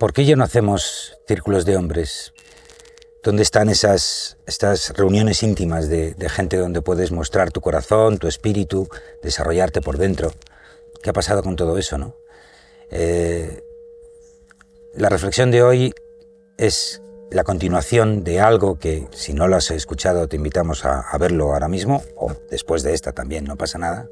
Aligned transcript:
¿Por 0.00 0.14
qué 0.14 0.24
ya 0.24 0.34
no 0.34 0.44
hacemos 0.44 1.18
círculos 1.28 1.66
de 1.66 1.76
hombres? 1.76 2.32
¿Dónde 3.22 3.42
están 3.42 3.68
esas 3.68 4.38
reuniones 4.96 5.42
íntimas 5.42 5.90
de, 5.90 6.16
gente 6.30 6.56
donde 6.56 6.80
puedes 6.80 7.12
mostrar 7.12 7.50
tu 7.50 7.60
corazón, 7.60 8.16
tu 8.16 8.26
espíritu, 8.26 8.88
desarrollarte 9.22 9.82
por 9.82 9.98
dentro? 9.98 10.32
¿Qué 11.02 11.10
ha 11.10 11.12
pasado 11.12 11.42
con 11.42 11.54
todo 11.54 11.76
eso, 11.76 11.98
no? 11.98 12.16
Eh, 12.90 13.62
la 14.94 15.10
reflexión 15.10 15.50
de 15.50 15.62
hoy 15.62 15.94
es 16.56 17.02
la 17.30 17.44
continuación 17.44 18.24
de 18.24 18.40
algo 18.40 18.78
que, 18.78 19.06
si 19.10 19.34
no 19.34 19.48
lo 19.48 19.56
has 19.56 19.70
escuchado, 19.70 20.28
te 20.28 20.36
invitamos 20.36 20.86
a, 20.86 21.14
verlo 21.18 21.52
ahora 21.52 21.68
mismo, 21.68 22.02
o 22.16 22.32
después 22.50 22.82
de 22.82 22.94
esta 22.94 23.12
también, 23.12 23.44
no 23.44 23.56
pasa 23.56 23.76
nada, 23.76 24.08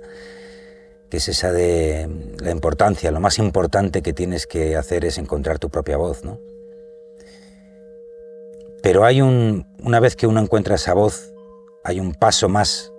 que 1.10 1.18
es 1.18 1.28
esa 1.28 1.52
de 1.52 2.08
la 2.40 2.50
importancia, 2.50 3.10
lo 3.10 3.20
más 3.20 3.38
importante 3.38 4.02
que 4.02 4.12
tienes 4.12 4.46
que 4.46 4.76
hacer 4.76 5.04
es 5.04 5.18
encontrar 5.18 5.58
tu 5.58 5.70
propia 5.70 5.96
voz, 5.96 6.24
¿no? 6.24 6.40
Pero 8.82 9.04
hay 9.04 9.20
un, 9.20 9.66
una 9.82 10.00
vez 10.00 10.16
que 10.16 10.26
uno 10.26 10.40
encuentra 10.40 10.76
esa 10.76 10.94
voz, 10.94 11.32
hay 11.82 12.00
un 12.00 12.14
paso 12.14 12.48
más 12.48 12.92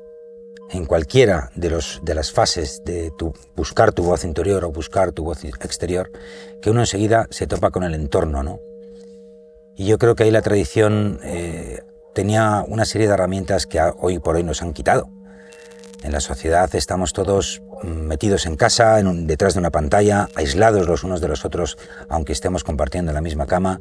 en 0.72 0.86
cualquiera 0.86 1.52
de, 1.56 1.70
los, 1.70 2.00
de 2.04 2.14
las 2.14 2.32
fases 2.32 2.84
de 2.86 3.12
tu, 3.18 3.34
buscar 3.56 3.92
tu 3.92 4.04
voz 4.04 4.24
interior 4.24 4.64
o 4.66 4.72
buscar 4.72 5.12
tu 5.12 5.24
voz 5.24 5.44
exterior, 5.44 6.12
que 6.62 6.70
uno 6.70 6.82
enseguida 6.82 7.28
se 7.32 7.48
topa 7.48 7.72
con 7.72 7.84
el 7.84 7.96
entorno, 7.96 8.44
¿no? 8.44 8.60
Y 9.76 9.86
yo 9.86 9.98
creo 9.98 10.16
que 10.16 10.24
ahí 10.24 10.32
la 10.32 10.42
tradición 10.42 11.20
eh, 11.24 11.82
tenía 12.14 12.66
una 12.68 12.86
serie 12.86 13.08
de 13.08 13.14
herramientas 13.14 13.66
que 13.66 13.80
hoy 14.00 14.20
por 14.20 14.36
hoy 14.36 14.44
nos 14.44 14.62
han 14.62 14.74
quitado. 14.74 15.10
En 16.02 16.12
la 16.14 16.20
sociedad 16.22 16.74
estamos 16.76 17.14
todos 17.14 17.62
metidos 17.84 18.46
en 18.46 18.56
casa, 18.56 19.02
detrás 19.04 19.54
de 19.54 19.60
una 19.60 19.70
pantalla, 19.70 20.30
aislados 20.36 20.88
los 20.88 21.04
unos 21.04 21.20
de 21.22 21.28
los 21.28 21.44
otros, 21.46 21.78
aunque 22.08 22.34
estemos 22.34 22.64
compartiendo 22.64 23.12
la 23.12 23.22
misma 23.22 23.48
cama. 23.48 23.80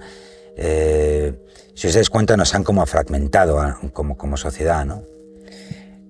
Eh, 0.56 1.34
si 1.74 1.86
os 1.86 1.94
dais 1.94 2.10
cuenta, 2.10 2.36
nos 2.36 2.54
han 2.54 2.64
como 2.64 2.84
fragmentado 2.86 3.58
como, 3.92 4.16
como 4.16 4.36
sociedad, 4.36 4.84
¿no? 4.84 5.04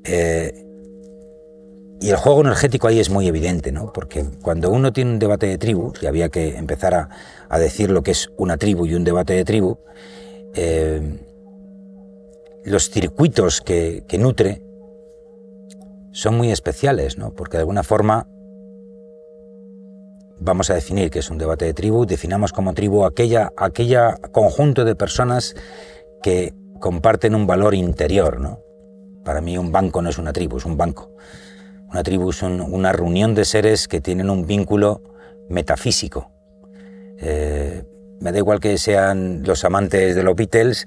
Eh, 0.05 0.65
y 2.01 2.11
el 2.11 2.17
juego 2.17 2.41
energético 2.41 2.87
ahí 2.87 3.01
es 3.01 3.11
muy 3.11 3.27
evidente, 3.27 3.73
¿no? 3.73 3.93
Porque 3.93 4.25
cuando 4.41 4.71
uno 4.71 4.93
tiene 4.93 5.13
un 5.13 5.19
debate 5.19 5.47
de 5.47 5.59
tribu, 5.59 5.93
y 6.01 6.07
había 6.07 6.29
que 6.29 6.57
empezar 6.57 6.95
a, 6.95 7.59
decir 7.59 7.91
lo 7.91 8.03
que 8.03 8.13
es 8.13 8.31
una 8.37 8.57
tribu 8.57 8.87
y 8.87 8.95
un 8.95 9.05
debate 9.05 9.35
de 9.35 9.45
tribu, 9.45 9.79
eh, 10.55 11.19
los 12.65 12.91
circuitos 12.91 13.61
que, 13.61 14.05
nutre 14.19 14.63
son 16.13 16.37
muy 16.37 16.51
especiales, 16.51 17.19
¿no? 17.19 17.33
Porque 17.33 17.57
de 17.57 17.63
alguna 17.63 17.83
forma 17.83 18.27
vamos 20.41 20.71
a 20.71 20.75
definir 20.75 21.11
qué 21.11 21.19
es 21.19 21.31
un 21.31 21.39
debate 21.39 21.65
de 21.65 21.75
tribu, 21.75 22.07
definamos 22.07 22.53
como 22.53 22.75
tribu 22.75 23.05
aquella, 23.05 23.53
aquella 23.57 24.17
conjunto 24.33 24.85
de 24.85 24.95
personas 24.95 25.55
que 26.23 26.55
comparten 26.81 27.35
un 27.35 27.47
valor 27.47 27.75
interior, 27.75 28.41
¿no? 28.41 28.61
Para 29.25 29.41
mí 29.41 29.59
un 29.59 29.73
banco 29.73 30.01
no 30.01 30.11
es 30.11 30.19
una 30.19 30.33
tribu, 30.33 30.59
es 30.59 30.65
un 30.65 30.77
banco. 30.77 31.11
Una 31.91 32.03
tribu 32.03 32.31
es 32.31 32.43
una 32.43 32.93
reunión 32.93 33.35
de 33.35 33.45
seres 33.45 33.89
que 33.89 34.01
tienen 34.01 34.31
un 34.31 34.47
vínculo 34.47 35.03
metafísico. 35.49 36.31
Eh, 37.19 37.83
me 38.21 38.33
da 38.33 38.39
igual 38.39 38.61
que 38.61 38.79
sean 38.79 39.43
los 39.45 39.65
amantes 39.65 40.15
de 40.15 40.23
los 40.23 40.37
Beatles, 40.37 40.87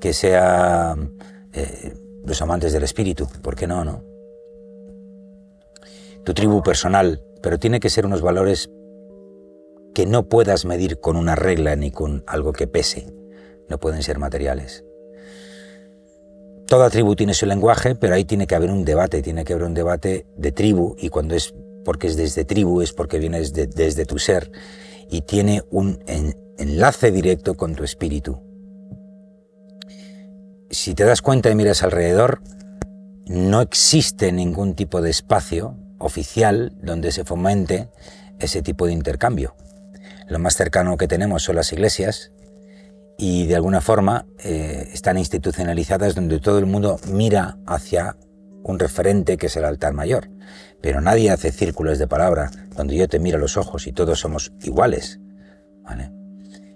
que 0.00 0.12
sean 0.12 1.14
eh, 1.52 1.94
los 2.24 2.40
amantes 2.42 2.72
del 2.72 2.82
espíritu, 2.82 3.28
¿por 3.42 3.56
qué 3.56 3.66
no, 3.66 3.84
no? 3.84 4.11
Tu 6.24 6.34
tribu 6.34 6.62
personal, 6.62 7.22
pero 7.42 7.58
tiene 7.58 7.80
que 7.80 7.90
ser 7.90 8.06
unos 8.06 8.22
valores 8.22 8.70
que 9.94 10.06
no 10.06 10.28
puedas 10.28 10.64
medir 10.64 11.00
con 11.00 11.16
una 11.16 11.34
regla 11.34 11.76
ni 11.76 11.90
con 11.90 12.24
algo 12.26 12.52
que 12.52 12.66
pese, 12.66 13.12
no 13.68 13.78
pueden 13.78 14.02
ser 14.02 14.18
materiales. 14.18 14.84
Toda 16.66 16.88
tribu 16.88 17.16
tiene 17.16 17.34
su 17.34 17.44
lenguaje, 17.46 17.94
pero 17.94 18.14
ahí 18.14 18.24
tiene 18.24 18.46
que 18.46 18.54
haber 18.54 18.70
un 18.70 18.84
debate, 18.84 19.20
tiene 19.20 19.44
que 19.44 19.52
haber 19.52 19.66
un 19.66 19.74
debate 19.74 20.26
de 20.36 20.52
tribu 20.52 20.96
y 20.98 21.10
cuando 21.10 21.34
es 21.34 21.54
porque 21.84 22.06
es 22.06 22.16
desde 22.16 22.44
tribu 22.44 22.80
es 22.80 22.92
porque 22.92 23.18
viene 23.18 23.40
desde, 23.40 24.06
tu 24.06 24.18
ser 24.18 24.50
y 25.10 25.22
tiene 25.22 25.62
un 25.70 26.02
enlace 26.56 27.10
directo 27.10 27.54
con 27.54 27.74
tu 27.74 27.84
espíritu. 27.84 28.40
Si 30.70 30.94
te 30.94 31.04
das 31.04 31.20
cuenta 31.20 31.50
y 31.50 31.54
miras 31.54 31.82
alrededor, 31.82 32.40
no 33.26 33.60
existe 33.60 34.32
ningún 34.32 34.74
tipo 34.74 35.02
de 35.02 35.10
espacio 35.10 35.76
oficial 36.02 36.72
donde 36.82 37.12
se 37.12 37.24
fomente 37.24 37.88
ese 38.38 38.62
tipo 38.62 38.86
de 38.86 38.92
intercambio. 38.92 39.54
Lo 40.28 40.38
más 40.38 40.56
cercano 40.56 40.96
que 40.96 41.08
tenemos 41.08 41.42
son 41.42 41.56
las 41.56 41.72
iglesias, 41.72 42.32
y 43.18 43.46
de 43.46 43.56
alguna 43.56 43.80
forma 43.80 44.26
eh, 44.42 44.88
están 44.92 45.18
institucionalizadas 45.18 46.14
donde 46.14 46.40
todo 46.40 46.58
el 46.58 46.66
mundo 46.66 46.98
mira 47.08 47.56
hacia 47.66 48.16
un 48.64 48.78
referente 48.78 49.36
que 49.36 49.46
es 49.46 49.56
el 49.56 49.64
altar 49.64 49.92
mayor. 49.92 50.28
Pero 50.80 51.00
nadie 51.00 51.30
hace 51.30 51.52
círculos 51.52 51.98
de 51.98 52.08
palabra 52.08 52.50
donde 52.76 52.96
yo 52.96 53.08
te 53.08 53.20
miro 53.20 53.38
a 53.38 53.40
los 53.40 53.56
ojos 53.56 53.86
y 53.86 53.92
todos 53.92 54.18
somos 54.18 54.52
iguales. 54.62 55.20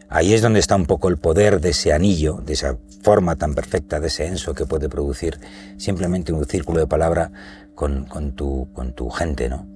Ahí 0.08 0.34
es 0.34 0.42
donde 0.42 0.60
está 0.60 0.76
un 0.76 0.86
poco 0.86 1.08
el 1.08 1.16
poder 1.16 1.60
de 1.60 1.70
ese 1.70 1.92
anillo, 1.92 2.40
de 2.44 2.52
esa 2.52 2.78
forma 3.02 3.36
tan 3.36 3.54
perfecta, 3.54 4.00
de 4.00 4.06
ese 4.06 4.26
enso 4.26 4.54
que 4.54 4.66
puede 4.66 4.88
producir 4.88 5.38
simplemente 5.76 6.32
un 6.32 6.44
círculo 6.44 6.80
de 6.80 6.86
palabra 6.86 7.32
con, 7.74 8.06
tu, 8.34 8.68
con 8.72 8.92
tu 8.92 9.10
gente. 9.10 9.48
¿no? 9.48 9.66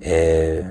Eh, 0.00 0.64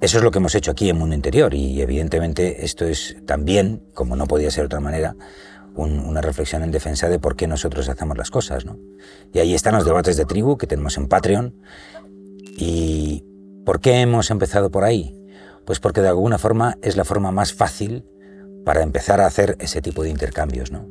eso 0.00 0.18
es 0.18 0.24
lo 0.24 0.30
que 0.30 0.38
hemos 0.38 0.54
hecho 0.54 0.70
aquí 0.70 0.90
en 0.90 0.98
Mundo 0.98 1.14
Interior 1.14 1.54
y 1.54 1.80
evidentemente 1.80 2.64
esto 2.64 2.84
es 2.84 3.16
también, 3.24 3.82
como 3.94 4.16
no 4.16 4.26
podía 4.26 4.50
ser 4.50 4.62
de 4.62 4.66
otra 4.66 4.80
manera, 4.80 5.16
una 5.74 6.20
reflexión 6.22 6.62
en 6.62 6.70
defensa 6.70 7.08
de 7.08 7.18
por 7.18 7.36
qué 7.36 7.46
nosotros 7.46 7.88
hacemos 7.88 8.16
las 8.16 8.30
cosas. 8.30 8.64
¿no? 8.64 8.78
Y 9.32 9.38
ahí 9.38 9.54
están 9.54 9.74
los 9.74 9.84
debates 9.84 10.16
de 10.16 10.24
tribu 10.24 10.56
que 10.56 10.66
tenemos 10.66 10.96
en 10.96 11.08
Patreon. 11.08 11.54
¿Y 12.58 13.24
por 13.64 13.80
qué 13.80 14.00
hemos 14.00 14.30
empezado 14.30 14.70
por 14.70 14.84
ahí? 14.84 15.14
Pues 15.66 15.80
porque 15.80 16.00
de 16.00 16.08
alguna 16.08 16.38
forma 16.38 16.78
es 16.80 16.96
la 16.96 17.04
forma 17.04 17.32
más 17.32 17.52
fácil 17.52 18.04
para 18.64 18.82
empezar 18.82 19.20
a 19.20 19.26
hacer 19.26 19.56
ese 19.60 19.82
tipo 19.82 20.02
de 20.02 20.10
intercambios. 20.10 20.72
¿no? 20.72 20.86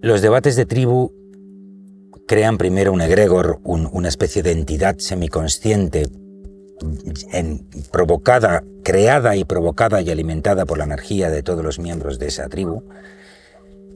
Los 0.00 0.22
debates 0.22 0.56
de 0.56 0.66
tribu 0.66 1.12
crean 2.26 2.58
primero 2.58 2.92
un 2.92 3.02
egregor, 3.02 3.60
una 3.64 4.08
especie 4.08 4.42
de 4.42 4.52
entidad 4.52 4.96
semiconsciente 4.98 6.08
provocada, 7.90 8.64
creada 8.82 9.36
y 9.36 9.44
provocada 9.44 10.00
y 10.00 10.10
alimentada 10.10 10.64
por 10.64 10.78
la 10.78 10.84
energía 10.84 11.30
de 11.30 11.42
todos 11.42 11.64
los 11.64 11.78
miembros 11.78 12.18
de 12.18 12.28
esa 12.28 12.48
tribu, 12.48 12.82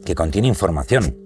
que 0.04 0.14
contiene 0.14 0.48
información, 0.48 1.16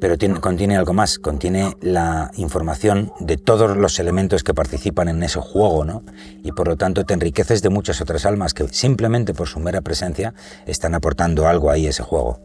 pero 0.00 0.16
contiene 0.40 0.76
algo 0.76 0.92
más, 0.92 1.18
contiene 1.18 1.76
la 1.80 2.30
información 2.36 3.12
de 3.20 3.36
todos 3.36 3.76
los 3.76 3.98
elementos 3.98 4.42
que 4.42 4.52
participan 4.52 5.08
en 5.08 5.22
ese 5.22 5.40
juego, 5.40 5.84
¿no? 5.84 6.02
Y 6.42 6.52
por 6.52 6.68
lo 6.68 6.76
tanto 6.76 7.04
te 7.04 7.14
enriqueces 7.14 7.62
de 7.62 7.70
muchas 7.70 8.00
otras 8.00 8.26
almas 8.26 8.52
que 8.52 8.68
simplemente 8.68 9.32
por 9.32 9.48
su 9.48 9.58
mera 9.58 9.80
presencia 9.80 10.34
están 10.66 10.94
aportando 10.94 11.46
algo 11.46 11.70
ahí 11.70 11.86
a 11.86 11.90
ese 11.90 12.02
juego. 12.02 12.40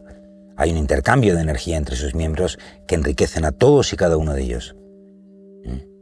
Hay 0.56 0.70
un 0.70 0.78
intercambio 0.78 1.34
de 1.34 1.42
energía 1.42 1.76
entre 1.76 1.96
sus 1.96 2.14
miembros 2.14 2.58
que 2.86 2.94
enriquecen 2.94 3.44
a 3.44 3.52
todos 3.52 3.92
y 3.92 3.96
cada 3.96 4.16
uno 4.16 4.34
de 4.34 4.42
ellos. 4.42 4.76
¿Mm? 5.64 5.92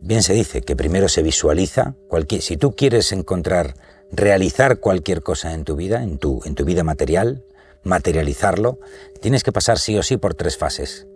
Bien 0.00 0.22
se 0.22 0.34
dice 0.34 0.62
que 0.62 0.76
primero 0.76 1.08
se 1.08 1.22
visualiza, 1.22 1.94
cualquier, 2.08 2.42
si 2.42 2.56
tú 2.56 2.72
quieres 2.72 3.12
encontrar, 3.12 3.74
realizar 4.12 4.78
cualquier 4.78 5.22
cosa 5.22 5.52
en 5.52 5.64
tu 5.64 5.76
vida, 5.76 6.02
en 6.02 6.18
tu, 6.18 6.40
en 6.44 6.54
tu 6.54 6.64
vida 6.64 6.84
material, 6.84 7.44
materializarlo, 7.86 8.78
tienes 9.20 9.42
que 9.42 9.52
pasar 9.52 9.78
sí 9.78 9.96
o 9.96 10.02
sí 10.02 10.16
por 10.16 10.34
tres 10.34 10.56
fases. 10.56 11.06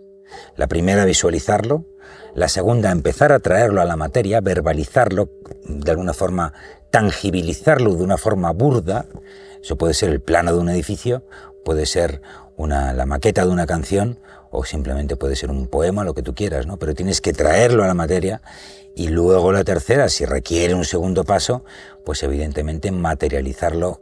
La 0.55 0.67
primera, 0.67 1.05
visualizarlo. 1.05 1.85
La 2.33 2.47
segunda, 2.47 2.91
empezar 2.91 3.31
a 3.31 3.39
traerlo 3.39 3.81
a 3.81 3.85
la 3.85 3.97
materia, 3.97 4.41
verbalizarlo, 4.41 5.29
de 5.65 5.91
alguna 5.91 6.13
forma, 6.13 6.53
tangibilizarlo 6.89 7.93
de 7.95 8.03
una 8.03 8.17
forma 8.17 8.51
burda. 8.51 9.05
Eso 9.61 9.77
puede 9.77 9.93
ser 9.93 10.09
el 10.09 10.21
plano 10.21 10.53
de 10.53 10.59
un 10.59 10.69
edificio 10.69 11.23
puede 11.63 11.85
ser 11.85 12.21
una, 12.57 12.93
la 12.93 13.05
maqueta 13.05 13.45
de 13.45 13.51
una 13.51 13.65
canción 13.65 14.19
o 14.51 14.65
simplemente 14.65 15.15
puede 15.15 15.35
ser 15.35 15.49
un 15.49 15.67
poema, 15.67 16.03
lo 16.03 16.13
que 16.13 16.23
tú 16.23 16.35
quieras, 16.35 16.67
¿no? 16.67 16.77
Pero 16.77 16.93
tienes 16.93 17.21
que 17.21 17.33
traerlo 17.33 17.83
a 17.83 17.87
la 17.87 17.93
materia 17.93 18.41
y 18.95 19.07
luego 19.07 19.51
la 19.51 19.63
tercera, 19.63 20.09
si 20.09 20.25
requiere 20.25 20.73
un 20.73 20.83
segundo 20.83 21.23
paso, 21.23 21.63
pues 22.03 22.21
evidentemente 22.23 22.91
materializarlo 22.91 24.01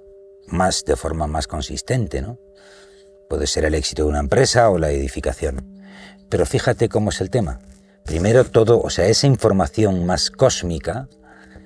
más 0.51 0.83
de 0.85 0.95
forma 0.95 1.27
más 1.27 1.47
consistente, 1.47 2.21
¿no? 2.21 2.37
Puede 3.29 3.47
ser 3.47 3.65
el 3.65 3.75
éxito 3.75 4.03
de 4.03 4.09
una 4.09 4.19
empresa 4.19 4.69
o 4.69 4.77
la 4.77 4.91
edificación. 4.91 5.79
Pero 6.29 6.45
fíjate 6.45 6.89
cómo 6.89 7.09
es 7.09 7.21
el 7.21 7.29
tema. 7.29 7.59
Primero 8.03 8.43
todo, 8.43 8.81
o 8.81 8.89
sea, 8.89 9.07
esa 9.07 9.27
información 9.27 10.05
más 10.05 10.31
cósmica 10.31 11.07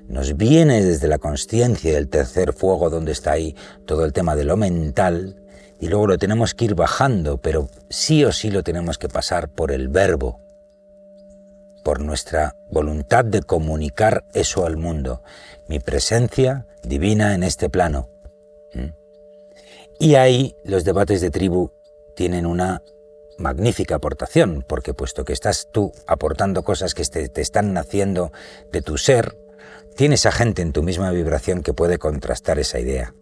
nos 0.07 0.35
viene 0.35 0.83
desde 0.83 1.07
la 1.07 1.18
conciencia 1.18 1.94
del 1.94 2.09
tercer 2.09 2.51
fuego 2.51 2.89
donde 2.89 3.13
está 3.13 3.31
ahí 3.31 3.56
todo 3.85 4.03
el 4.03 4.12
tema 4.12 4.35
de 4.35 4.44
lo 4.44 4.57
mental, 4.57 5.39
y 5.79 5.88
luego 5.88 6.07
lo 6.07 6.18
tenemos 6.18 6.53
que 6.53 6.65
ir 6.65 6.75
bajando, 6.75 7.38
pero 7.38 7.69
sí 7.89 8.24
o 8.24 8.31
sí 8.31 8.51
lo 8.51 8.63
tenemos 8.63 8.97
que 8.97 9.09
pasar 9.09 9.50
por 9.50 9.71
el 9.71 9.88
verbo. 9.88 10.39
por 11.83 12.00
nuestra 12.00 12.56
voluntad 12.71 13.25
de 13.25 13.41
comunicar 13.41 14.24
eso 14.33 14.65
al 14.65 14.77
mundo, 14.77 15.21
mi 15.68 15.79
presencia 15.79 16.65
divina 16.81 17.36
en 17.36 17.44
este 17.44 17.69
plano. 17.69 18.12
Y 20.00 20.16
ahí 20.16 20.56
los 20.64 20.84
debates 20.84 21.22
de 21.22 21.31
tribu 21.31 21.72
tienen 22.16 22.46
una 22.46 22.81
magnífica 23.38 23.96
aportación, 23.96 24.64
porque 24.68 24.94
puesto 24.94 25.25
que 25.25 25.34
estás 25.34 25.70
tú 25.72 25.92
aportando 26.08 26.64
cosas 26.64 26.94
que 26.94 27.04
te, 27.06 27.42
están 27.42 27.74
naciendo 27.74 28.31
de 28.72 28.81
tu 28.81 28.98
ser, 28.98 29.38
tienes 29.96 30.25
a 30.25 30.31
gente 30.31 30.62
en 30.62 30.74
tu 30.74 30.84
misma 30.84 31.12
vibración 31.12 31.62
que 31.62 31.74
puede 31.74 31.98
contrastar 31.98 32.60
esa 32.60 32.80
idea. 32.80 33.14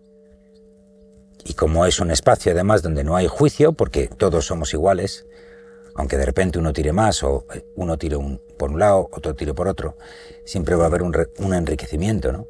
Y 1.43 1.53
como 1.53 1.85
es 1.85 1.99
un 1.99 2.11
espacio 2.11 2.51
además 2.51 2.81
donde 2.81 3.03
no 3.03 3.15
hay 3.15 3.27
juicio, 3.27 3.73
porque 3.73 4.07
todos 4.07 4.45
somos 4.45 4.73
iguales, 4.73 5.25
aunque 5.95 6.17
de 6.17 6.25
repente 6.25 6.59
uno 6.59 6.71
tire 6.71 6.93
más 6.93 7.23
o 7.23 7.45
uno 7.75 7.97
tire 7.97 8.17
por 8.57 8.71
un 8.71 8.79
lado, 8.79 9.09
otro 9.11 9.33
tire 9.35 9.53
por 9.53 9.67
otro, 9.67 9.97
siempre 10.45 10.75
va 10.75 10.85
a 10.85 10.87
haber 10.87 11.01
un, 11.01 11.15
un 11.39 11.53
enriquecimiento, 11.53 12.31
¿no? 12.31 12.47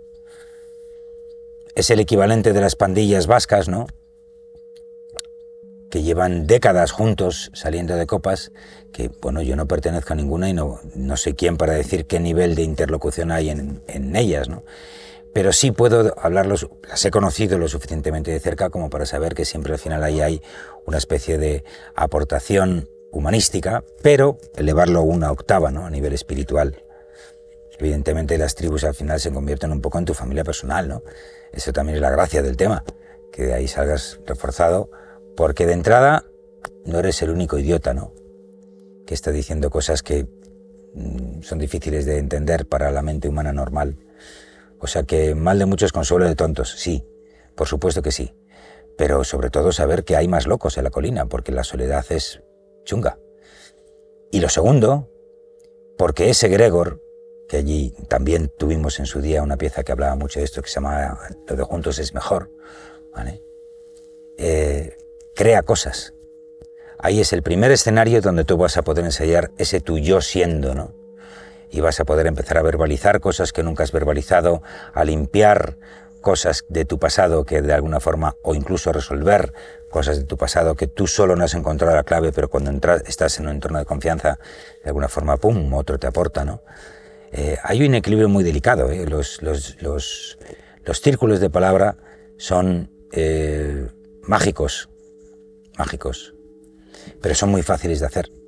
Es 1.75 1.89
el 1.89 2.00
equivalente 2.00 2.53
de 2.53 2.62
las 2.62 2.75
pandillas 2.75 3.27
vascas, 3.27 3.68
¿no? 3.68 3.88
que 5.91 6.01
llevan 6.01 6.47
décadas 6.47 6.91
juntos 6.91 7.51
saliendo 7.53 7.95
de 7.95 8.07
copas, 8.07 8.51
que 8.91 9.12
bueno, 9.21 9.44
yo 9.44 9.56
no 9.56 9.68
pertenezco 9.68 10.13
a 10.13 10.15
ninguna 10.15 10.50
y 10.50 10.53
no, 10.53 10.79
no 10.95 11.18
sé 11.18 11.35
quién 11.35 11.57
para 11.57 11.73
decir 11.73 12.07
qué 12.07 12.19
nivel 12.19 12.56
de 12.56 12.63
interlocución 12.63 13.31
hay 13.31 13.50
en, 13.50 13.83
en 13.88 14.15
ellas, 14.15 14.50
¿no? 14.50 14.63
Pero 15.33 15.53
sí 15.53 15.71
puedo 15.71 16.13
hablarlos, 16.19 16.68
las 16.89 17.06
he 17.06 17.12
conocido 17.12 17.57
lo 17.57 17.68
suficientemente 17.68 18.31
de 18.31 18.39
cerca 18.39 18.69
como 18.69 18.89
para 18.89 19.06
saber 19.06 19.33
que 19.33 19.45
siempre 19.45 19.74
al 19.74 19.79
final 19.79 20.03
ahí 20.03 20.19
hay 20.21 20.41
una 20.85 20.97
especie 20.97 21.38
de 21.38 21.63
aportación 21.94 22.89
humanística, 23.12 23.83
pero 24.01 24.38
elevarlo 24.56 25.03
una 25.03 25.31
octava, 25.31 25.71
¿no? 25.71 25.85
A 25.85 25.89
nivel 25.89 26.13
espiritual. 26.13 26.83
Evidentemente 27.81 28.37
las 28.37 28.53
tribus 28.53 28.83
al 28.83 28.93
final 28.93 29.19
se 29.19 29.31
convierten 29.31 29.71
un 29.71 29.81
poco 29.81 29.97
en 29.97 30.05
tu 30.05 30.13
familia 30.13 30.43
personal, 30.43 30.87
¿no? 30.87 31.01
Eso 31.51 31.73
también 31.73 31.95
es 31.95 32.01
la 32.03 32.11
gracia 32.11 32.43
del 32.43 32.55
tema, 32.55 32.83
que 33.31 33.41
de 33.45 33.55
ahí 33.55 33.67
salgas 33.67 34.19
reforzado 34.27 34.91
porque 35.35 35.65
de 35.65 35.73
entrada 35.73 36.23
no 36.85 36.99
eres 36.99 37.23
el 37.23 37.31
único 37.31 37.57
idiota, 37.57 37.95
¿no? 37.95 38.13
Que 39.07 39.15
está 39.15 39.31
diciendo 39.31 39.71
cosas 39.71 40.03
que 40.03 40.27
mm, 40.93 41.41
son 41.41 41.57
difíciles 41.57 42.05
de 42.05 42.19
entender 42.19 42.67
para 42.67 42.91
la 42.91 43.01
mente 43.01 43.27
humana 43.27 43.51
normal. 43.51 43.97
O 44.77 44.85
sea 44.85 45.01
que 45.01 45.33
mal 45.33 45.57
de 45.57 45.65
muchos 45.65 45.91
consuelo 45.91 46.27
de 46.27 46.35
tontos, 46.35 46.75
sí, 46.77 47.03
por 47.55 47.67
supuesto 47.67 48.03
que 48.03 48.11
sí. 48.11 48.35
Pero 48.95 49.23
sobre 49.23 49.49
todo 49.49 49.71
saber 49.71 50.03
que 50.03 50.15
hay 50.15 50.27
más 50.27 50.45
locos 50.45 50.77
en 50.77 50.83
la 50.83 50.91
colina, 50.91 51.25
porque 51.25 51.51
la 51.51 51.63
soledad 51.63 52.05
es 52.09 52.43
chunga. 52.83 53.17
Y 54.31 54.39
lo 54.39 54.49
segundo, 54.49 55.09
porque 55.97 56.29
ese 56.29 56.47
Gregor, 56.47 57.01
que 57.51 57.57
allí 57.57 57.94
también 58.07 58.48
tuvimos 58.48 58.98
en 59.00 59.06
su 59.06 59.19
día 59.19 59.44
una 59.44 59.57
pieza 59.57 59.83
que 59.83 59.92
hablaba 59.92 60.15
mucho 60.15 60.39
de 60.39 60.45
esto, 60.45 60.62
que 60.62 60.69
se 60.69 60.75
llama 60.75 61.19
Lo 61.45 61.57
de 61.57 61.63
juntos 61.63 62.00
es 62.00 62.13
mejor, 62.13 62.50
¿vale? 63.13 63.44
Eh, 64.38 64.95
crea 65.36 65.62
cosas. 65.62 66.13
Ahí 66.98 67.19
es 67.19 67.33
el 67.33 67.44
primer 67.44 67.69
escenario 67.71 68.21
donde 68.21 68.45
tú 68.45 68.56
vas 68.56 68.77
a 68.77 68.83
poder 68.83 69.03
ensayar 69.03 69.51
ese 69.57 69.81
tu 69.81 69.98
yo 69.98 70.21
siendo, 70.21 70.74
¿no? 70.75 70.94
Y 71.69 71.81
vas 71.81 72.00
a 72.00 72.06
poder 72.06 72.25
empezar 72.25 72.57
a 72.57 72.62
verbalizar 72.62 73.19
cosas 73.19 73.51
que 73.51 73.63
nunca 73.63 73.83
has 73.83 73.92
verbalizado, 73.92 74.63
a 74.94 75.03
limpiar 75.03 75.77
cosas 76.21 76.63
de 76.69 76.86
tu 76.86 77.00
pasado 77.00 77.44
que 77.44 77.62
de 77.62 77.74
alguna 77.74 78.00
forma, 78.00 78.38
o 78.44 78.56
incluso 78.56 78.94
resolver 78.94 79.51
cosas 79.89 80.19
de 80.19 80.24
tu 80.24 80.38
pasado 80.38 80.75
que 80.75 80.88
tú 80.88 81.06
solo 81.06 81.36
no 81.36 81.44
has 81.44 81.53
encontrado 81.53 81.98
la 81.98 82.06
clave, 82.06 82.31
pero 82.31 82.50
cuando 82.50 82.69
entras, 82.69 83.03
estás 83.07 83.38
en 83.39 83.48
un 83.48 83.56
entorno 83.56 83.77
de 83.77 83.83
confianza, 83.83 84.39
de 84.81 84.88
alguna 84.88 85.09
forma, 85.09 85.36
¡pum!, 85.36 85.74
otro 85.74 86.00
te 86.00 86.07
aporta, 86.07 86.45
¿no? 86.45 86.62
Eh, 87.31 87.57
hay 87.63 87.85
un 87.85 87.95
equilibrio 87.95 88.29
muy 88.29 88.43
delicado. 88.43 88.91
¿eh? 88.91 89.05
Los, 89.07 89.41
los, 89.41 89.81
los, 89.81 90.37
los, 90.85 91.01
círculos 91.01 91.39
de 91.39 91.49
palabra 91.49 91.97
son 92.37 92.89
eh, 93.11 93.87
mágicos 94.23 94.89
mágicos, 95.77 96.35
pero 97.21 97.33
son 97.35 97.49
muy 97.49 97.63
fáciles 97.63 97.99
de 97.99 98.05
hacer. 98.05 98.40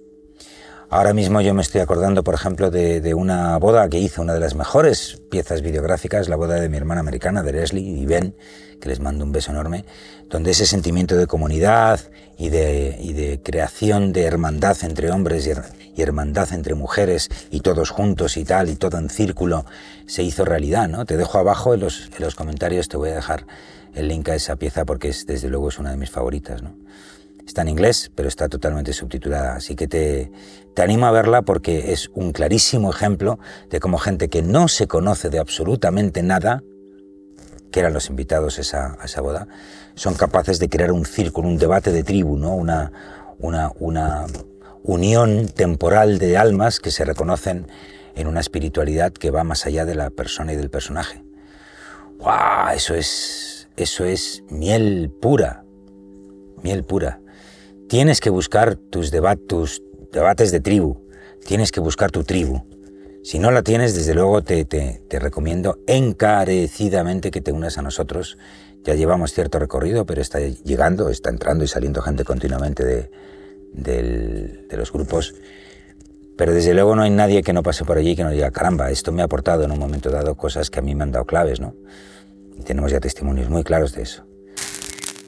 Ahora 0.96 1.16
mismo 1.16 1.42
yo 1.42 1.56
me 1.56 1.64
estoy 1.64 1.82
acordando, 1.82 2.24
por 2.24 2.36
ejemplo, 2.36 2.70
de, 2.70 3.16
una 3.16 3.58
boda 3.58 3.90
que 3.90 3.98
hizo, 3.98 4.22
una 4.22 4.36
de 4.36 4.40
las 4.40 4.54
mejores 4.54 5.20
piezas 5.32 5.64
videográficas, 5.64 6.30
la 6.30 6.36
boda 6.36 6.60
de 6.60 6.70
mi 6.70 6.78
hermana 6.78 7.00
americana, 7.00 7.42
de 7.42 7.52
Leslie 7.52 7.82
y 7.82 8.06
Ben, 8.06 8.36
que 8.80 8.90
les 8.90 9.00
mando 9.00 9.26
un 9.26 9.32
beso 9.32 9.50
enorme, 9.50 9.86
donde 10.30 10.52
ese 10.52 10.68
sentimiento 10.68 11.18
de 11.18 11.26
comunidad 11.26 12.00
y 12.38 12.50
de, 12.50 13.42
creación 13.44 14.14
de 14.14 14.26
hermandad 14.26 14.78
entre 14.84 15.10
hombres 15.10 15.50
y, 15.96 16.00
hermandad 16.00 16.54
entre 16.54 16.76
mujeres 16.76 17.28
y 17.50 17.62
todos 17.62 17.90
juntos 17.90 18.38
y 18.38 18.46
tal, 18.46 18.70
y 18.70 18.76
todo 18.76 19.00
en 19.00 19.10
círculo, 19.10 19.66
se 20.06 20.22
hizo 20.22 20.46
realidad, 20.46 20.90
¿no? 20.90 21.08
Te 21.08 21.18
dejo 21.18 21.40
abajo 21.40 21.74
en 21.74 21.80
los, 21.80 22.12
en 22.16 22.24
los 22.24 22.36
comentarios, 22.36 22.88
te 22.88 22.98
voy 22.98 23.10
a 23.10 23.16
dejar 23.16 23.48
el 23.96 24.10
link 24.10 24.30
a 24.30 24.36
esa 24.36 24.58
pieza 24.58 24.86
porque 24.86 25.10
es, 25.10 25.26
desde 25.26 25.50
luego 25.50 25.70
es 25.70 25.80
una 25.80 25.90
de 25.90 25.98
mis 25.98 26.12
favoritas, 26.12 26.62
¿no? 26.62 26.76
Está 27.46 27.62
en 27.62 27.70
inglés, 27.70 28.12
pero 28.16 28.30
está 28.30 28.48
totalmente 28.50 28.94
subtitulada. 28.94 29.56
Así 29.56 29.76
que 29.76 29.88
te, 29.88 30.32
te 30.74 30.82
animo 30.82 31.06
a 31.06 31.12
verla 31.12 31.42
porque 31.42 31.92
es 31.92 32.10
un 32.14 32.32
clarísimo 32.32 32.90
ejemplo 32.90 33.40
de 33.70 33.80
cómo 33.80 33.98
gente 33.98 34.30
que 34.30 34.42
no 34.42 34.68
se 34.68 34.88
conoce 34.88 35.30
de 35.30 35.40
absolutamente 35.40 36.24
nada, 36.24 36.64
que 37.72 37.80
eran 37.80 37.94
los 37.94 38.10
invitados 38.10 38.60
esa, 38.60 38.98
a 39.00 39.06
esa 39.06 39.22
boda, 39.22 39.48
son 39.96 40.14
capaces 40.14 40.60
de 40.60 40.70
crear 40.70 40.92
un 40.92 41.06
círculo, 41.06 41.48
un 41.48 41.58
debate 41.58 41.92
de 41.92 42.04
tribu, 42.04 42.38
¿no? 42.38 42.56
una, 42.56 42.92
una, 43.40 43.72
una 43.80 44.26
unión 44.84 45.48
temporal 45.48 46.20
de 46.20 46.38
almas 46.38 46.80
que 46.80 46.92
se 46.92 47.06
reconocen 47.06 47.68
en 48.16 48.28
una 48.28 48.40
espiritualidad 48.40 49.12
que 49.12 49.32
va 49.32 49.44
más 49.44 49.66
allá 49.66 49.86
de 49.86 49.96
la 49.96 50.10
persona 50.10 50.54
y 50.54 50.56
del 50.56 50.70
personaje. 50.70 51.24
¡Wow! 52.20 52.76
Eso 52.76 52.96
es, 52.96 53.68
eso 53.76 54.06
es 54.06 54.44
miel 54.50 55.12
pura, 55.22 55.64
miel 56.62 56.84
pura. 56.84 57.20
Tienes 57.88 58.20
que 58.20 58.30
buscar 58.30 58.76
tus, 58.76 59.12
debates 59.12 60.52
de 60.52 60.60
tribu, 60.60 60.98
tienes 61.46 61.72
que 61.72 61.80
buscar 61.80 62.12
tu 62.12 62.24
tribu. 62.24 62.64
Si 63.24 63.40
no 63.40 63.52
la 63.52 63.62
tienes, 63.62 63.96
desde 63.96 64.14
luego 64.14 64.42
te, 64.42 64.66
te, 64.66 65.20
recomiendo 65.20 65.80
encarecidamente 65.88 67.32
que 67.32 67.42
te 67.42 67.52
unas 67.52 67.78
a 67.78 67.82
nosotros. 67.82 68.38
Ya 68.84 68.96
llevamos 68.96 69.32
cierto 69.32 69.60
recorrido, 69.60 70.06
pero 70.06 70.22
está 70.22 70.40
llegando, 70.40 71.10
está 71.10 71.30
entrando 71.30 71.64
y 71.64 71.68
saliendo 71.68 72.02
gente 72.02 72.26
continuamente 72.26 72.84
de, 72.84 73.10
de 73.74 74.78
los 74.78 74.92
grupos. 74.92 75.36
Pero 76.36 76.54
desde 76.54 76.74
luego 76.74 76.96
no 76.96 77.04
hay 77.04 77.12
nadie 77.12 77.44
que 77.44 77.54
no 77.54 77.62
pase 77.62 77.86
por 77.86 77.98
allí 77.98 78.12
y 78.12 78.16
que 78.16 78.24
no 78.24 78.32
diga, 78.32 78.52
caramba, 78.52 78.90
esto 78.90 79.12
me 79.12 79.22
ha 79.22 79.26
aportado 79.26 79.64
en 79.64 79.72
un 79.72 79.80
momento 79.80 80.10
dado 80.10 80.36
cosas 80.36 80.70
que 80.70 80.80
a 80.80 80.82
mí 80.82 80.96
me 80.96 81.04
han 81.04 81.12
dado 81.12 81.26
claves, 81.26 81.60
¿no? 81.60 81.76
Y 82.58 82.64
tenemos 82.64 82.92
ya 82.92 83.00
testimonios 83.00 83.50
muy 83.50 83.64
claros 83.64 83.94
de 83.94 84.02
eso. 84.02 84.26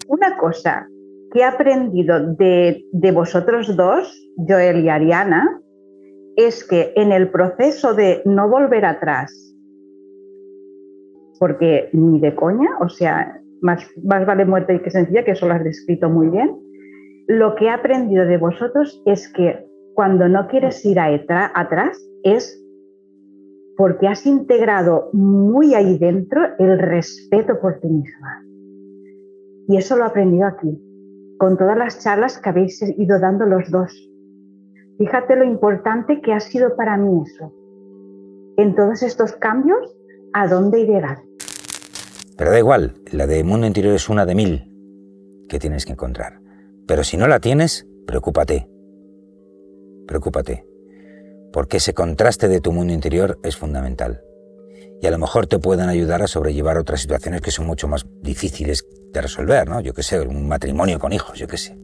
Una 0.07 0.35
cosa, 0.37 0.87
que 1.35 1.41
he 1.41 1.43
aprendido 1.43 2.33
de, 2.33 3.11
vosotros 3.13 3.75
dos, 3.75 4.31
Joel 4.47 4.85
y 4.85 4.87
Ariana, 4.87 5.61
es 6.37 6.65
que 6.65 6.93
en 6.95 7.11
el 7.11 7.29
proceso 7.29 7.93
de 7.93 8.21
no 8.23 8.47
volver 8.47 8.85
atrás, 8.85 9.33
porque 11.37 11.89
ni 11.91 12.21
de 12.21 12.33
coña, 12.35 12.69
o 12.79 12.87
sea, 12.87 13.41
más, 13.61 13.85
vale 14.01 14.45
muerte 14.45 14.81
que 14.81 14.89
sencilla, 14.89 15.25
que 15.25 15.31
eso 15.31 15.45
lo 15.45 15.55
has 15.55 15.63
descrito 15.65 16.09
muy 16.09 16.29
bien, 16.29 16.57
lo 17.27 17.55
que 17.55 17.65
he 17.65 17.69
aprendido 17.69 18.25
de 18.25 18.37
vosotros 18.37 19.03
es 19.05 19.27
que 19.33 19.67
cuando 19.93 20.29
no 20.29 20.47
quieres 20.47 20.85
ir 20.85 21.01
atrás 21.01 22.01
es 22.23 22.63
porque 23.75 24.07
has 24.07 24.25
integrado 24.25 25.09
muy 25.11 25.73
ahí 25.73 25.97
dentro 25.97 26.41
el 26.59 26.79
respeto 26.79 27.59
por 27.59 27.81
ti 27.81 27.89
misma. 27.89 28.41
Y 29.67 29.75
eso 29.75 29.97
lo 29.97 30.05
he 30.05 30.07
aprendido 30.07 30.47
aquí 30.47 30.79
con 31.37 31.57
todas 31.57 31.77
las 31.77 31.99
charlas 32.03 32.39
que 32.39 32.49
habéis 32.49 32.81
ido 32.81 33.19
dando 33.19 33.45
los 33.45 33.69
dos. 33.69 33.91
Fíjate 34.97 35.35
lo 35.35 35.43
importante 35.43 36.21
que 36.21 36.33
ha 36.33 36.39
sido 36.39 36.75
para 36.75 36.97
mí 36.97 37.23
eso. 37.25 37.53
En 38.57 38.75
todos 38.75 39.03
estos 39.03 39.33
cambios, 39.33 39.95
¿a 40.33 40.47
dónde 40.47 40.85
llegar? 40.85 41.23
Pero 42.37 42.51
da 42.51 42.59
igual, 42.59 42.95
la 43.11 43.27
de 43.27 43.43
mundo 43.43 43.67
interior 43.67 43.93
es 43.93 44.09
una 44.09 44.25
de 44.25 44.35
mil 44.35 44.71
que 45.49 45.59
tienes 45.59 45.85
que 45.85 45.93
encontrar. 45.93 46.39
Pero 46.87 47.03
si 47.03 47.17
no 47.17 47.27
la 47.27 47.39
tienes, 47.39 47.87
preocúpate. 48.05 48.69
Preocúpate. 50.07 50.65
Porque 51.51 51.77
ese 51.77 51.93
contraste 51.93 52.47
de 52.47 52.61
tu 52.61 52.71
mundo 52.71 52.93
interior 52.93 53.39
es 53.43 53.57
fundamental. 53.57 54.24
Y 55.05 55.07
a 55.07 55.11
lo 55.11 55.19
mejor 55.19 55.45
te 55.45 55.59
pueden 55.59 55.87
ayudar 55.87 56.23
a 56.23 56.27
sobrellevar 56.27 56.79
otras 56.79 56.99
situaciones 56.99 57.39
que 57.41 57.51
son 57.51 57.67
mucho 57.67 57.87
más 57.87 58.07
difíciles 58.23 58.87
de 59.13 59.21
resolver, 59.21 59.69
¿no? 59.69 59.79
Yo 59.79 59.93
qué 59.93 60.01
sé, 60.01 60.19
un 60.19 60.47
matrimonio 60.47 60.97
con 60.97 61.13
hijos, 61.13 61.37
yo 61.37 61.47
qué 61.47 61.57
sé. 61.59 61.77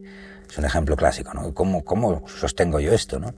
Es 0.50 0.58
un 0.58 0.64
ejemplo 0.64 0.96
clásico, 0.96 1.32
¿no? 1.32 1.54
¿Cómo, 1.54 1.84
cómo 1.84 2.24
sostengo 2.26 2.80
yo 2.80 2.92
esto, 2.92 3.20
no? 3.20 3.32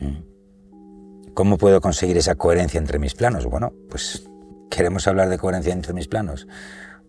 Mm. 0.00 1.34
¿Cómo 1.34 1.58
puedo 1.58 1.82
conseguir 1.82 2.16
esa 2.16 2.34
coherencia 2.34 2.78
entre 2.78 2.98
mis 2.98 3.14
planos? 3.14 3.44
Bueno, 3.44 3.74
pues 3.90 4.26
queremos 4.70 5.06
hablar 5.06 5.28
de 5.28 5.36
coherencia 5.36 5.74
entre 5.74 5.92
mis 5.92 6.08
planos. 6.08 6.48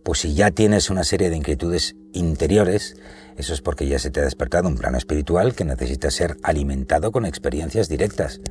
Pues 0.03 0.19
si 0.19 0.34
ya 0.34 0.51
tienes 0.51 0.89
una 0.89 1.05
serie 1.05 1.29
de 1.29 1.38
inquietudes 1.38 1.95
interiores, 2.12 2.98
eso 3.38 3.53
es 3.53 3.62
porque 3.62 3.88
ya 3.88 4.00
se 4.00 4.12
te 4.12 4.19
ha 4.19 4.24
despertado 4.25 4.67
un 4.67 4.77
plano 4.77 4.98
espiritual 4.98 5.55
que 5.55 5.63
necesita 5.63 6.12
ser 6.12 6.36
alimentado 6.43 7.13
con 7.13 7.25
experiencias 7.25 7.88
directas 7.88 8.41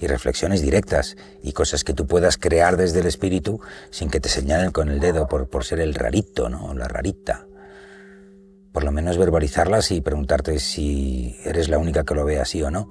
y 0.00 0.06
reflexiones 0.06 0.62
directas 0.62 1.16
y 1.42 1.52
cosas 1.52 1.84
que 1.84 1.92
tú 1.92 2.06
puedas 2.06 2.38
crear 2.38 2.76
desde 2.76 3.00
el 3.00 3.06
espíritu 3.06 3.60
sin 3.90 4.10
que 4.10 4.20
te 4.20 4.28
señalen 4.28 4.72
con 4.72 4.88
el 4.88 4.98
dedo 4.98 5.28
por, 5.28 5.48
por 5.48 5.64
ser 5.64 5.80
el 5.80 5.94
rarito, 5.94 6.48
¿no? 6.48 6.74
La 6.74 6.88
rarita. 6.88 7.46
Por 8.72 8.84
lo 8.84 8.92
menos 8.92 9.18
verbalizarlas 9.18 9.90
y 9.90 10.00
preguntarte 10.00 10.58
si 10.58 11.36
eres 11.44 11.68
la 11.68 11.78
única 11.78 12.04
que 12.04 12.14
lo 12.14 12.24
ve 12.24 12.40
así 12.40 12.62
o 12.62 12.70
no. 12.70 12.88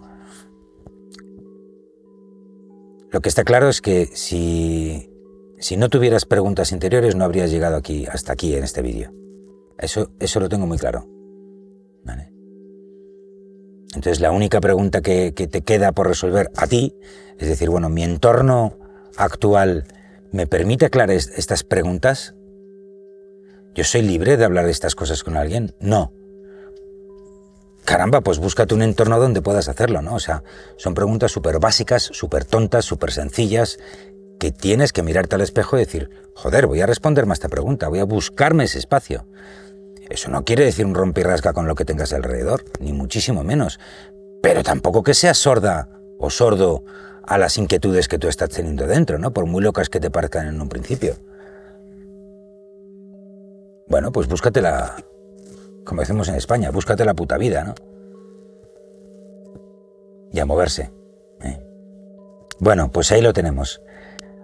Lo 3.11 3.21
que 3.21 3.29
está 3.29 3.43
claro 3.43 3.69
es 3.69 3.81
que 3.81 4.07
si, 4.13 5.11
si 5.57 5.77
no 5.77 5.89
tuvieras 5.89 6.25
preguntas 6.25 6.71
interiores 6.71 7.15
no 7.15 7.25
habrías 7.25 7.49
llegado 7.49 7.75
aquí, 7.75 8.05
hasta 8.05 8.33
aquí 8.33 8.55
en 8.55 8.63
este 8.63 8.81
vídeo. 8.83 9.11
Eso, 9.79 10.11
eso 10.19 10.39
lo 10.39 10.49
tengo 10.49 10.67
muy 10.67 10.77
claro. 10.77 11.07
Entonces 13.95 14.19
la 14.19 14.31
única 14.31 14.61
pregunta 14.61 15.01
que, 15.01 15.31
te 15.31 15.61
queda 15.61 15.91
por 15.91 16.07
resolver 16.07 16.51
a 16.55 16.67
ti 16.67 16.95
es 17.39 17.47
decir, 17.47 17.69
bueno, 17.69 17.89
mi 17.89 18.03
entorno 18.03 18.77
actual 19.17 19.85
me 20.31 20.45
permite 20.45 20.85
aclarar 20.85 21.15
estas 21.15 21.63
preguntas. 21.63 22.35
¿Yo 23.73 23.83
soy 23.83 24.01
libre 24.01 24.37
de 24.37 24.45
hablar 24.45 24.65
de 24.65 24.71
estas 24.71 24.93
cosas 24.93 25.23
con 25.23 25.37
alguien? 25.37 25.73
No. 25.79 26.13
Caramba, 27.85 28.21
pues 28.21 28.37
búscate 28.37 28.75
un 28.75 28.81
entorno 28.81 29.19
donde 29.19 29.41
puedas 29.41 29.69
hacerlo, 29.69 30.01
¿no? 30.01 30.15
O 30.15 30.19
sea, 30.19 30.43
son 30.77 30.93
preguntas 30.93 31.31
súper 31.31 31.59
básicas, 31.59 32.03
súper 32.03 32.45
tontas, 32.45 32.85
súper 32.85 33.11
sencillas, 33.11 33.79
que 34.37 34.51
tienes 34.51 34.93
que 34.93 35.01
mirarte 35.01 35.35
al 35.35 35.41
espejo 35.41 35.77
y 35.77 35.79
decir, 35.79 36.09
joder, 36.35 36.67
voy 36.67 36.81
a 36.81 36.85
responderme 36.85 37.31
a 37.31 37.33
esta 37.33 37.49
pregunta, 37.49 37.87
voy 37.87 37.99
a 37.99 38.05
buscarme 38.05 38.65
ese 38.65 38.79
espacio. 38.79 39.25
Eso 40.09 40.29
no 40.29 40.43
quiere 40.43 40.65
decir 40.65 40.85
un 40.85 40.95
rompirrasca 40.95 41.53
con 41.53 41.67
lo 41.67 41.75
que 41.75 41.85
tengas 41.85 42.13
alrededor, 42.13 42.65
ni 42.79 42.93
muchísimo 42.93 43.43
menos. 43.43 43.79
Pero 44.41 44.63
tampoco 44.63 45.03
que 45.03 45.13
seas 45.13 45.37
sorda 45.37 45.89
o 46.17 46.29
sordo 46.29 46.83
a 47.23 47.37
las 47.37 47.57
inquietudes 47.57 48.07
que 48.07 48.17
tú 48.17 48.27
estás 48.27 48.49
teniendo 48.49 48.87
dentro, 48.87 49.19
¿no? 49.19 49.31
Por 49.31 49.45
muy 49.45 49.61
locas 49.61 49.89
que 49.89 49.99
te 49.99 50.09
parezcan 50.09 50.47
en 50.47 50.59
un 50.59 50.67
principio. 50.67 51.15
Bueno, 53.87 54.11
pues 54.11 54.27
búscate 54.27 54.61
la, 54.61 54.95
como 55.83 56.01
decimos 56.01 56.27
en 56.29 56.35
España, 56.35 56.69
búscate 56.71 57.05
la 57.05 57.15
puta 57.15 57.37
vida, 57.37 57.63
¿no? 57.63 57.75
Y 60.31 60.39
a 60.39 60.45
moverse. 60.45 60.91
¿eh? 61.41 61.59
Bueno, 62.59 62.91
pues 62.91 63.11
ahí 63.11 63.21
lo 63.21 63.33
tenemos. 63.33 63.81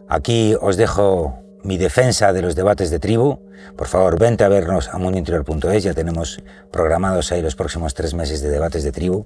Aquí 0.07 0.55
os 0.59 0.77
dejo 0.77 1.44
mi 1.65 1.77
defensa 1.77 2.31
de 2.31 2.41
los 2.41 2.55
debates 2.55 2.91
de 2.91 2.99
tribu. 2.99 3.39
Por 3.75 3.87
favor, 3.87 4.19
vente 4.19 4.43
a 4.43 4.49
vernos 4.49 4.89
a 4.89 4.97
mundointerior.es. 4.99 5.83
Ya 5.83 5.93
tenemos 5.93 6.41
programados 6.71 7.31
ahí 7.31 7.41
los 7.41 7.55
próximos 7.55 7.95
tres 7.95 8.13
meses 8.13 8.41
de 8.41 8.49
debates 8.49 8.83
de 8.83 8.91
tribu 8.91 9.25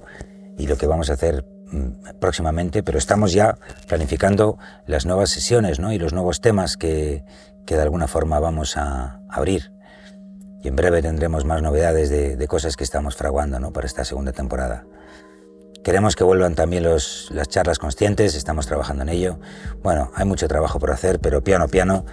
y 0.57 0.65
lo 0.67 0.77
que 0.77 0.87
vamos 0.87 1.09
a 1.09 1.13
hacer 1.13 1.45
mm, 1.71 2.17
próximamente, 2.19 2.81
pero 2.81 2.97
estamos 2.97 3.33
ya 3.33 3.57
planificando 3.87 4.57
las 4.87 5.05
nuevas 5.05 5.29
sesiones 5.29 5.79
¿no? 5.79 5.91
y 5.91 5.99
los 5.99 6.13
nuevos 6.13 6.39
temas 6.39 6.77
que, 6.77 7.23
que 7.65 7.75
de 7.75 7.81
alguna 7.81 8.07
forma 8.07 8.39
vamos 8.39 8.77
a 8.77 9.19
abrir. 9.29 9.73
Y 10.63 10.69
en 10.69 10.75
breve 10.75 11.01
tendremos 11.01 11.43
más 11.43 11.61
novedades 11.61 12.09
de, 12.09 12.37
de 12.37 12.47
cosas 12.47 12.77
que 12.77 12.85
estamos 12.85 13.15
fraguando 13.15 13.59
¿no? 13.59 13.71
para 13.71 13.85
esta 13.85 14.05
segunda 14.05 14.31
temporada. 14.31 14.85
Queremos 15.89 16.15
que 16.15 16.23
vuelvan 16.23 16.53
también 16.53 16.83
los, 16.83 17.29
las 17.31 17.49
charlas 17.49 17.79
conscientes, 17.79 18.35
estamos 18.35 18.67
trabajando 18.67 19.01
en 19.01 19.09
ello. 19.09 19.39
Bueno, 19.81 20.11
hay 20.13 20.23
mucho 20.23 20.47
trabajo 20.47 20.77
por 20.77 20.91
hacer, 20.91 21.19
pero 21.19 21.43
piano 21.43 21.67
piano, 21.67 22.05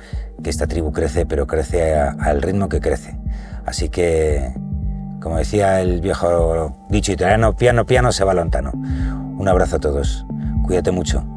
que 0.42 0.48
esta 0.48 0.66
tribu 0.66 0.92
crece, 0.92 1.26
pero 1.26 1.46
crece 1.46 1.94
al 1.94 2.40
ritmo 2.40 2.70
que 2.70 2.80
crece. 2.80 3.18
Así 3.66 3.90
que, 3.90 4.50
como 5.20 5.36
decía 5.36 5.82
el 5.82 6.00
viejo 6.00 6.86
dicho 6.88 7.12
italiano, 7.12 7.54
piano 7.54 7.84
piano 7.84 8.12
se 8.12 8.24
va 8.24 8.32
lontano. 8.32 8.70
Un 8.72 9.46
abrazo 9.46 9.76
a 9.76 9.80
todos, 9.80 10.24
cuídate 10.64 10.90
mucho. 10.90 11.35